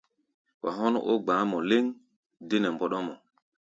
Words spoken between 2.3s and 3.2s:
dé nɛ mbɔ́ɗɔ́mɔ.